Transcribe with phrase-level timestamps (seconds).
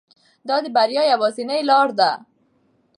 [0.47, 2.11] دا د بریا یوازینۍ لاره ده.